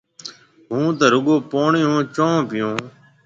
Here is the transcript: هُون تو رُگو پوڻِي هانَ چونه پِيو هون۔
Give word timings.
هُون 0.71 0.89
تو 0.99 1.05
رُگو 1.13 1.35
پوڻِي 1.51 1.81
هانَ 1.89 2.03
چونه 2.15 2.41
پِيو 2.49 2.67
هون۔ 2.71 2.85